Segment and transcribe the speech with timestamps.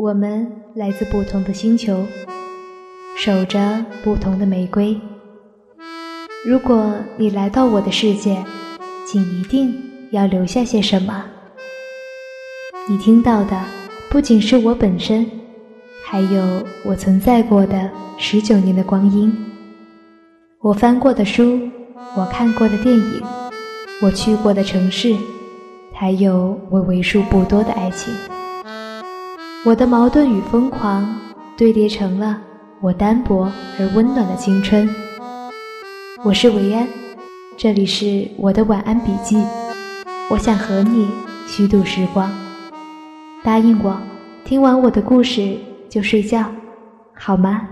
[0.00, 2.02] 我们来自不同的星球，
[3.18, 4.98] 守着不同的玫瑰。
[6.42, 8.42] 如果你来到我的世界，
[9.06, 9.74] 请一定
[10.10, 11.26] 要留下些什么。
[12.88, 13.62] 你听到的
[14.08, 15.30] 不仅是我本身，
[16.02, 19.30] 还有我存在过的十九年的光阴，
[20.62, 21.60] 我翻过的书，
[22.16, 23.22] 我看过的电影，
[24.00, 25.14] 我去过的城市，
[25.92, 28.10] 还有我为数不多的爱情。
[29.62, 31.06] 我的矛盾与疯狂
[31.54, 32.40] 堆叠成了
[32.80, 34.88] 我单薄而温暖的青春。
[36.24, 36.88] 我是维安，
[37.58, 39.36] 这里是我的晚安笔记。
[40.30, 41.10] 我想和你
[41.46, 42.32] 虚度时光，
[43.42, 44.00] 答应我，
[44.46, 45.58] 听完我的故事
[45.90, 46.50] 就睡觉，
[47.12, 47.68] 好吗？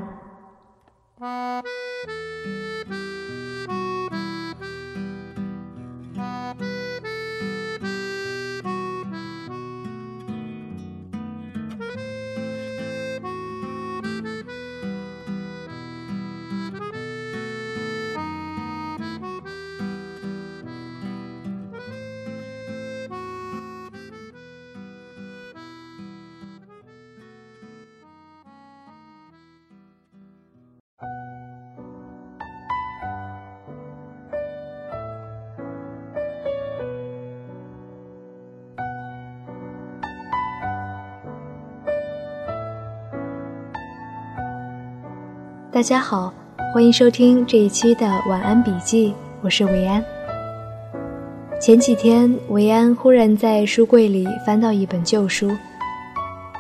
[45.79, 46.35] 大家好，
[46.75, 50.05] 欢迎收听这一期的晚安笔记，我是维安。
[51.61, 55.57] 前几天，维安忽然在书柜里翻到一本旧书。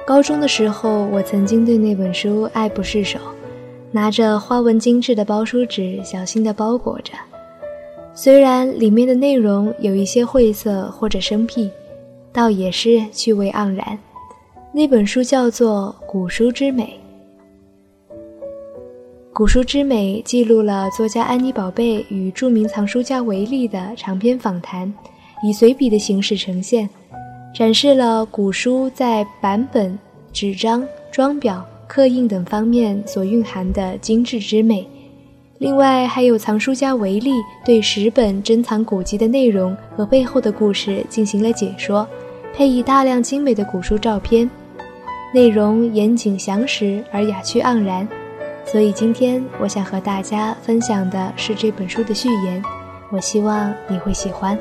[0.06, 3.18] 高中的时候，我曾经对那本书爱不释手，
[3.90, 7.14] 拿着花纹精致的包书纸，小心地包裹着。
[8.14, 11.68] 虽然里面的内容有一些晦涩或者生僻，
[12.32, 13.98] 倒也是趣味盎然。
[14.70, 17.00] 那本书叫做《古书之美》。
[19.38, 24.92] 古书之美记录了作家安妮宝贝与著名藏书家维利的长篇访谈，
[25.44, 26.90] 以随笔的形式呈现，
[27.54, 29.96] 展示了古书在版本、
[30.32, 34.84] 纸张、装裱、刻印等方面所蕴含的精致之美。
[35.58, 37.30] 另外，还有藏书家维利
[37.64, 42.04] 对十本珍藏古籍的内容和背后的故事进行了解说，
[42.52, 44.50] 配以大量精美的古书照片，
[45.32, 48.08] 内容严谨详实而雅趣盎然。
[48.70, 52.62] 所以今天我想和大家分享的是这本书的序言，
[53.10, 54.58] 我希望你会喜欢。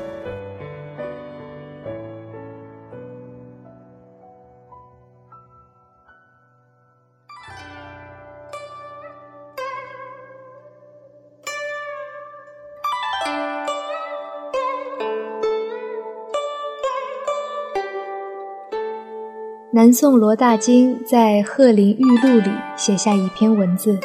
[19.78, 23.96] 南宋罗大经在《鹤林玉录》里写下一篇文字：“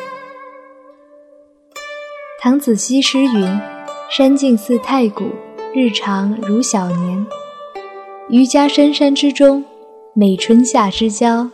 [2.40, 3.60] 唐子西诗云
[4.08, 5.24] ：‘山静似太古，
[5.74, 7.26] 日长如小年。
[8.30, 9.66] 余家深山之中，
[10.14, 11.50] 每春夏之交，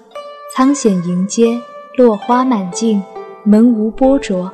[0.54, 1.58] 苍藓迎接，
[1.96, 3.02] 落花满径，
[3.46, 4.52] 门无波灼。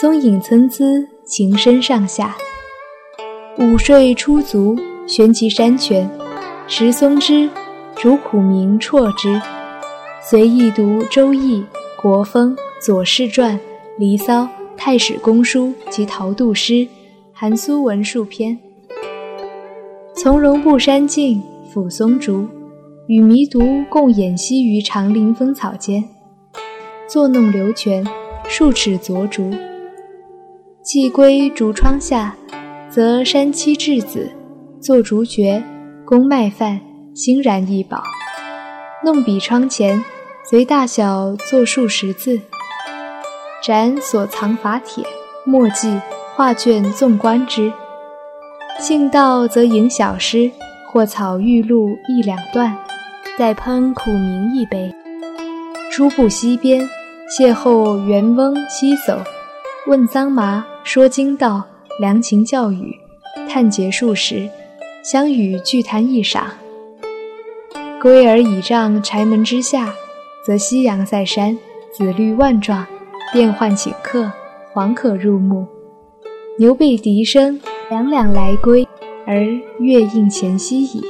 [0.00, 0.84] 松影参差，
[1.24, 2.36] 情深上下。
[3.58, 4.76] 午睡初足，
[5.08, 6.08] 旋其山泉，
[6.68, 7.50] 石松枝。’”
[8.00, 9.42] 主苦名辍之，
[10.22, 11.56] 随意读《周易》
[12.00, 13.56] 《国风》《左氏传》
[13.98, 14.42] 《离骚》
[14.76, 16.74] 《太史公书》及陶杜诗
[17.32, 18.56] 《韩苏文数篇》。
[20.14, 21.42] 从容步山径，
[21.74, 22.46] 抚松竹，
[23.08, 23.58] 与迷读
[23.90, 26.04] 共偃息于长林风草间，
[27.08, 28.06] 坐弄流泉，
[28.44, 29.52] 数尺昨竹。
[30.84, 32.36] 既归竹窗下，
[32.88, 34.30] 则山栖稚子，
[34.80, 35.60] 作竹绝，
[36.04, 36.80] 供麦饭。
[37.18, 38.00] 欣然一宝，
[39.02, 40.04] 弄笔窗前，
[40.48, 42.40] 随大小作数十字，
[43.60, 45.04] 展所藏法帖、
[45.44, 46.00] 墨迹、
[46.36, 47.72] 画卷，纵观之。
[48.78, 50.48] 兴到则吟小诗，
[50.86, 52.78] 或草玉露一两段，
[53.36, 54.94] 再烹苦茗一杯。
[55.90, 56.88] 初步溪边，
[57.36, 59.20] 邂逅元翁西走，
[59.88, 61.64] 问桑麻，说经道，
[61.98, 62.94] 良禽教语，
[63.48, 64.48] 探结数时，
[65.02, 66.44] 相与聚谈一晌。
[68.00, 69.92] 归而倚杖柴门之下，
[70.44, 71.58] 则夕阳在山，
[71.92, 72.86] 紫绿万状，
[73.32, 74.30] 变幻顷刻，
[74.72, 75.66] 黄可入目。
[76.60, 77.60] 牛背笛声，
[77.90, 78.86] 两两来归，
[79.26, 79.42] 而
[79.80, 81.02] 月映前夕矣。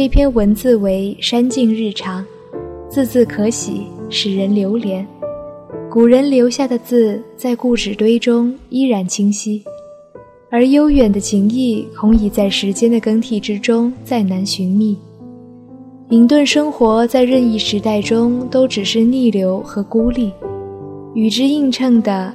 [0.00, 2.24] 这篇文字为山境日常，
[2.88, 5.06] 字字可喜，使人流连。
[5.90, 9.62] 古人留下的字，在故纸堆中依然清晰，
[10.50, 14.96] 而悠远的情意，恐已在时间的更替之中再难寻觅。
[16.08, 20.32] 隐遁生活在任意时代中，都只是逆流和孤立。
[21.12, 22.32] 与之映衬的，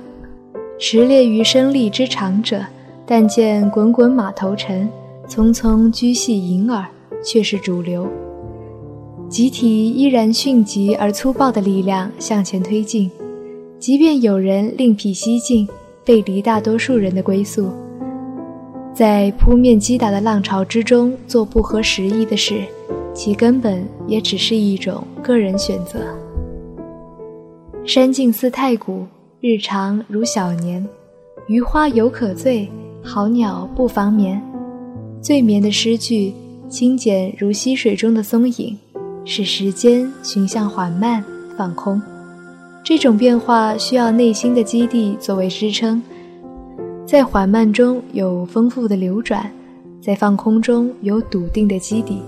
[0.77, 2.63] 驰猎于生利之长者，
[3.07, 4.87] 但见滚滚马头尘，
[5.27, 6.85] 匆匆居系银耳，
[7.25, 8.07] 却是主流。
[9.27, 13.09] 集体依然迅疾而粗暴的力量向前推进。
[13.79, 15.67] 即便有人另辟蹊径，
[16.05, 17.69] 背离大多数人的归宿，
[18.93, 22.61] 在扑面击打的浪潮之中做不合时宜的事，
[23.13, 25.99] 其根本也只是一种个人选择。
[27.83, 29.05] 山静似太古，
[29.41, 30.87] 日长如小年。
[31.47, 32.67] 渔花犹可醉，
[33.03, 34.41] 好鸟不妨眠。
[35.21, 36.33] 醉眠的诗句，
[36.69, 38.77] 清简如溪水中的松影，
[39.23, 41.23] 使时间寻向缓慢
[41.57, 42.01] 放空。
[42.83, 46.01] 这种变化需要内心的基地作为支撑，
[47.05, 49.49] 在缓慢中有丰富的流转，
[50.01, 52.19] 在放空中有笃定的基底，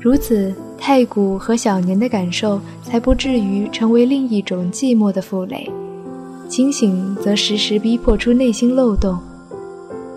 [0.00, 5.70] 如此太古和小年的感受才不至于成为另一种寂寞的负累。
[6.48, 9.18] 清醒则时时逼迫出内心漏洞。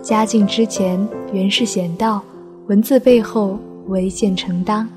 [0.02, 2.22] 嘉靖之前原是险道，
[2.70, 3.58] 文字背后
[3.88, 4.88] 唯见承当。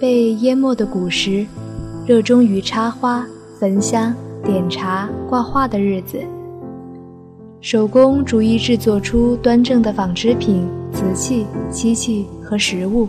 [0.00, 1.46] 被淹没的古时，
[2.04, 3.24] 热衷于插花、
[3.60, 4.12] 焚香、
[4.42, 6.18] 点茶、挂画的日子。
[7.60, 13.06] 手工逐一制作出端正的纺织品、瓷器、漆器和食物，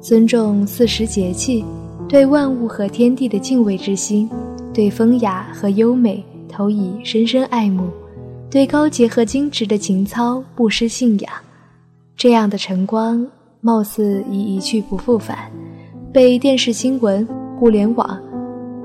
[0.00, 1.62] 尊重四时节气，
[2.08, 4.26] 对万物和天地的敬畏之心，
[4.72, 7.90] 对风雅和优美投以深深爱慕，
[8.56, 11.30] 对高洁和精致的情操不失信仰。
[12.16, 13.22] 这样的晨光，
[13.60, 15.52] 貌似已一去不复返。
[16.10, 18.18] 被电视新闻、互联网、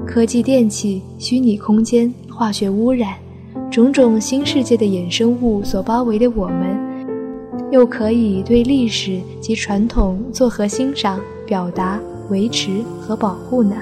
[0.05, 3.13] 科技电器、虚拟空间、化学污染、
[3.71, 6.77] 种种新世界的衍生物所包围的我们，
[7.71, 11.97] 又可以对历史及传统作何欣赏、表达、
[12.29, 13.77] 维持和保护呢？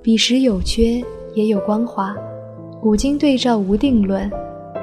[0.00, 1.04] 彼时有缺，
[1.34, 2.14] 也有光华。
[2.80, 4.30] 古今对照无定论，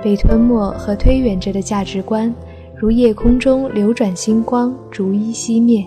[0.03, 2.33] 被吞没和推远着的价值观。
[2.75, 5.86] 如夜空中流转星光，逐一熄灭。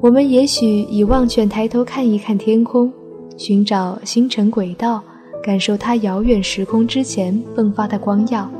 [0.00, 2.92] 我们也许已忘却抬头看一看天空，
[3.36, 5.00] 寻找星辰轨道，
[5.44, 8.50] 感受它遥远时空之前迸发的光耀，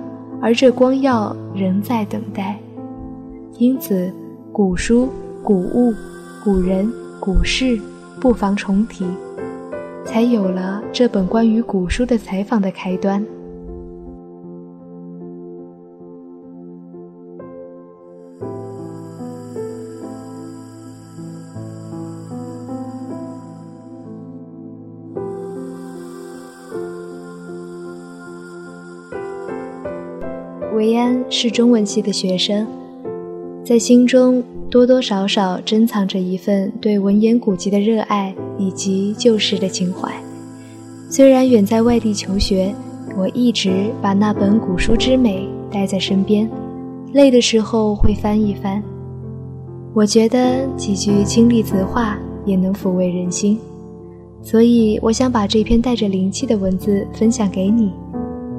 [0.41, 2.57] 而这光耀仍在等待。
[3.57, 4.13] 因此，
[4.53, 5.09] 古书、
[5.43, 5.93] 古物、
[6.45, 6.89] 古人、
[7.19, 7.77] 古事，
[8.21, 9.05] 不妨重提，
[10.09, 13.23] 才有了这本关于古书的采访的开端。
[30.75, 32.67] 维安是中文系的学生，
[33.63, 40.13] 在心中多多少少珍藏着一份对文言古籍的热爱以及旧时的情怀。
[41.11, 42.75] 虽然远在外地求学，
[43.17, 46.49] 我一直把那本古书之美带在身边，
[47.13, 48.83] 累的时候会翻一翻。
[49.95, 53.59] 我觉得几句清丽词话也能抚慰人心，
[54.43, 57.93] 所以我想把这篇带着灵气的文字分享给你。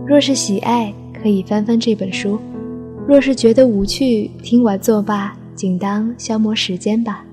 [0.06, 0.94] 若是喜爱。
[1.22, 2.40] 可以翻翻这本书，
[3.06, 7.26] 若是觉得无趣，听完作罢，仅当消磨时间吧。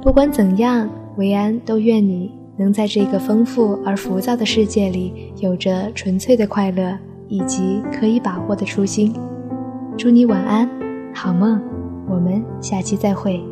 [0.00, 6.96] 不管怎样，维安都愿你能在这个丰富而浮躁的世界里，有着纯粹的快乐
[7.26, 9.12] 以及可以把握的初心。
[9.96, 10.70] 祝你晚安，
[11.12, 11.60] 好梦，
[12.08, 13.42] 我们下期再会。